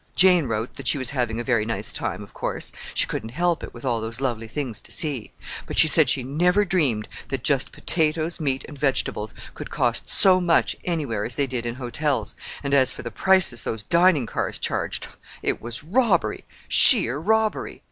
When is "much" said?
10.41-10.75